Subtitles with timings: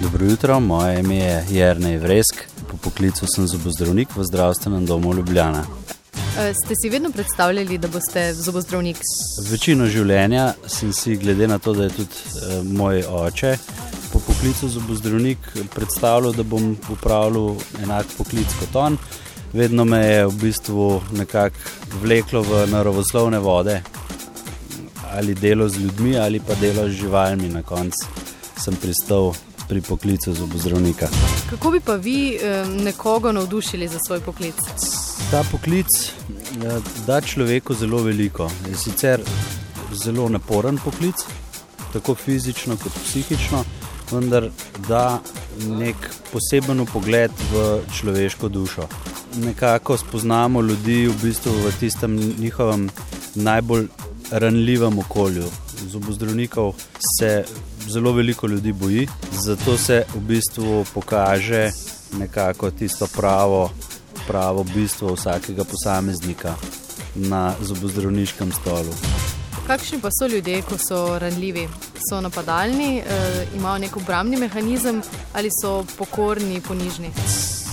[0.00, 2.34] Dobro jutro, moje ime je Jrnej Vresk,
[2.70, 5.64] po poklicu sem zobozdravnik v zdravstvenem domu Ljubljana.
[6.38, 8.96] E, ste si vedno predstavljali, da boste zobozdravnik?
[9.50, 13.58] Večino življenja sem si, glede na to, da je tudi e, moj oče
[14.12, 18.96] po poklicu zobozdravnik, predstavljal, da bom upravljal enak poklic kot on.
[19.52, 23.82] Vedno me je v bistvu nekako vleklo v naravoslovne vode,
[25.12, 27.52] ali delo z ljudmi, ali pa delo z živalmi.
[27.52, 28.08] Na koncu
[28.56, 29.34] sem pristal
[29.70, 31.08] pri poklicu zobozdravnika.
[31.50, 32.38] Kako bi pa vi
[32.84, 34.54] nekoga navdušili za svoj poklic?
[35.30, 38.50] Ta poklic eh, da človeku zelo veliko.
[38.68, 39.22] Je sicer
[39.92, 41.14] zelo naporen poklic,
[41.92, 43.64] tako fizično kot psihično,
[44.10, 44.50] vendar
[44.88, 45.20] da
[45.68, 45.96] nek
[46.32, 48.88] poseben pogled v človeško dušo.
[49.36, 52.90] Nekako spoznamo ljudi v bistvu v tistem njihovem
[53.34, 53.86] najbolj
[54.30, 55.46] ranljivem okolju.
[55.86, 56.74] Zobozdravnikov
[57.20, 57.44] se
[57.90, 61.70] zelo veliko ljudi boji, zato se v bistvu pokaže
[62.18, 63.70] nekako tisto pravo,
[64.26, 66.54] pravo bistvo vsakega posameznika
[67.14, 68.94] na zobozdravniškem stolu.
[69.66, 71.68] Kakšni pa so ljudje, ko so ranljivi?
[72.10, 73.02] So napadalni, e,
[73.56, 77.10] imajo nek obrambni mehanizem ali so pokorni, ponižni?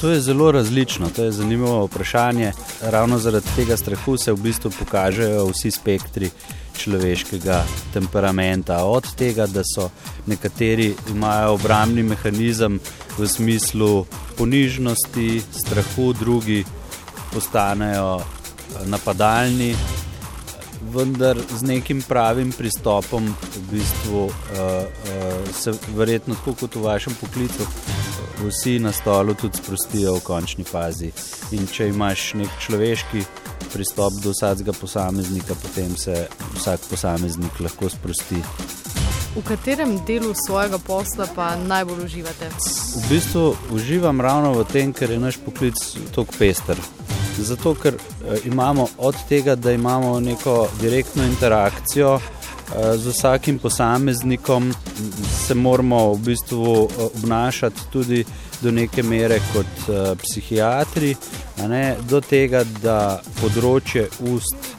[0.00, 2.52] To je zelo različno, to je zanimivo vprašanje.
[2.82, 6.30] Ravno zaradi tega strahu se v bistvu pokažejo vsi spektri
[6.78, 8.84] človeškega temperamenta.
[8.84, 9.90] Od tega, da so
[10.26, 12.80] nekateri imajo obrambni mehanizem
[13.18, 14.06] v smislu
[14.38, 16.64] ponižnosti, strahu, drugi
[17.32, 18.20] postanejo
[18.84, 19.74] napadalni,
[20.92, 27.14] vendar z nekim pravim pristopom, v bistvu, uh, uh, se verjetno tako kot v vašem
[27.20, 27.66] poklicu,
[28.42, 31.12] vsi na stolu tudi sprostijo v končni fazi.
[31.52, 33.24] In če imaš nek človeški
[33.72, 38.42] pristop do vsakega posameznika, potem se vsak posameznik lahko sprosti.
[39.36, 42.50] V katerem delu svojega posla pa najbolj uživate?
[42.96, 45.78] V bistvu uživam ravno v tem, ker je naš poklic
[46.12, 46.76] tako pester.
[47.38, 52.20] Zato, ker eh, imamo od tega, da imamo neko direktno interakcijo
[52.96, 54.72] z vsakim posameznikom,
[55.46, 58.24] se moramo v bistvu eh, obnašati tudi
[58.62, 59.90] do neke mere kot
[60.22, 61.16] psihiatri,
[62.08, 64.70] do tega, da področje ust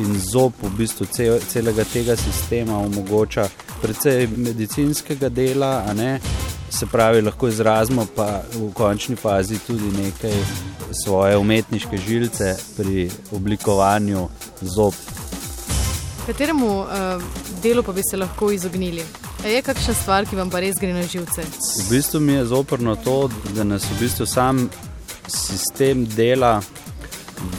[0.00, 1.06] in zob, v bistvu
[1.48, 3.44] celega tega sistema omogoča
[3.82, 5.84] precej medicinskega dela,
[6.70, 10.34] se pravi, lahko izrazimo pa v končni fazi tudi nekaj
[11.04, 14.28] svoje umetniške žilce pri oblikovanju
[14.60, 14.94] zob.
[16.26, 17.22] Kateremu uh,
[17.62, 19.02] delu pa bi se lahko izognili?
[19.44, 21.44] A je kakšna stvar, ki vam pa res gre na živce?
[21.44, 24.64] V bistvu mi je zoprno to, da nas v bistvu sam
[25.28, 26.60] sistem dela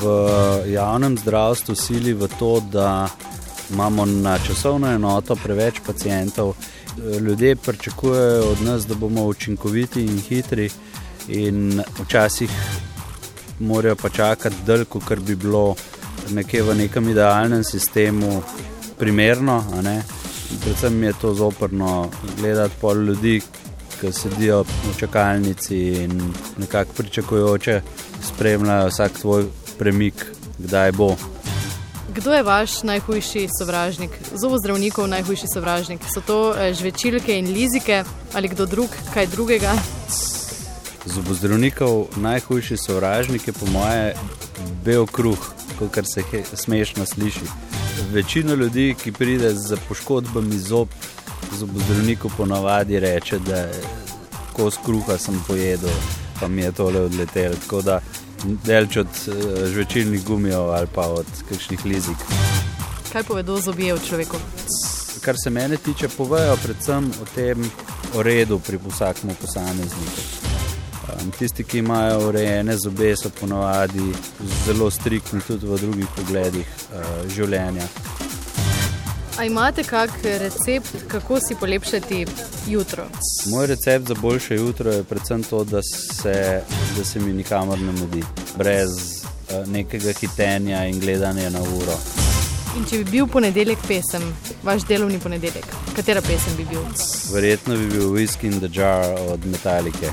[0.00, 0.14] v
[0.72, 3.08] javnem zdravstvu sili v to, da
[3.70, 6.54] imamo na časovno enoto preveč pacijentov.
[7.20, 10.70] Ljudje pričakujejo od nas, da bomo učinkoviti in hitri,
[11.28, 12.50] in včasih
[13.60, 15.74] morajo pa čakati dlje, kot bi bilo
[16.30, 18.42] nekje v nekem idealnem sistemu
[18.98, 19.64] primerno.
[20.64, 23.40] Predvsem je to zoprno gledati pol ljudi,
[24.00, 27.80] ki sedijo v čakalnici in nekako pričakujoče
[28.22, 29.44] spremljajo vsak svoj
[29.78, 30.14] premik,
[30.58, 31.16] kdaj bo.
[32.14, 36.00] Kdo je vaš najhujši sovražnik, zobo zdravnikov najhujši sovražnik?
[36.14, 38.04] So to eh, žvečilke in lizike
[38.34, 39.74] ali kdo drug, kaj drugega?
[41.06, 44.14] Zobo zdravnikov najhujši sovražnik je po moje
[44.84, 45.54] bel kruh,
[45.90, 47.46] kar se he, smešno sliši.
[48.12, 50.88] Večina ljudi, ki pride z poškodbami zob,
[51.58, 53.82] zobo zdravniku ponavadi reče, da je
[54.52, 55.90] kos kruha sem pojedel,
[56.40, 57.54] pa mi je tole odletelo
[58.44, 59.34] delč od uh,
[59.68, 62.16] žvečilnih gumijev ali pa od kakšnih lizik.
[63.12, 64.36] Kaj povedo zobje v človeku?
[65.20, 67.70] Kar se mene tiče, povejo predvsem o tem
[68.14, 70.33] o redu pri vsakem posamezniku.
[71.38, 74.12] Tisti, ki imajo urejene zobe, so ponovadi
[74.66, 77.86] zelo striktni tudi v drugih pogledih uh, življenja.
[79.38, 82.26] A imate kak recept, kako si polepšati
[82.66, 83.06] jutro?
[83.50, 86.62] Moj recept za boljše jutro je predvsem to, da se,
[86.96, 88.22] da se mi nikamor ne mudi,
[88.56, 91.98] brez uh, nekega hitenja in gledanja na uro.
[92.78, 94.22] In če bi bil ponedeljek pesem,
[94.62, 96.86] vaš delovni ponedeljek, katera pesem bi bil?
[97.34, 100.10] Verjetno bi bil Whisky in the Jar od Metalike.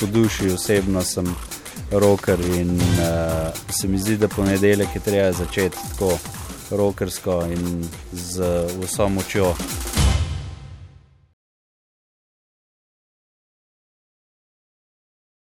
[0.00, 1.34] Po duši osebno sem
[1.90, 6.18] roker in uh, se mi zdi, da ponedeljek je treba začeti tako
[6.70, 8.42] rokersko in z
[8.82, 9.54] vso močjo.